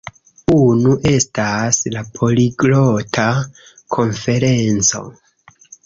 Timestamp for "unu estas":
0.53-1.83